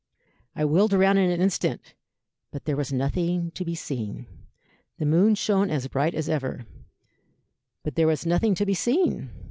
[0.55, 1.93] I wheeled around in an instant,
[2.49, 4.25] but there was nothing to be seen.
[4.97, 6.65] The moon shone as bright as ever,
[7.83, 9.29] but there was nothing to be seen!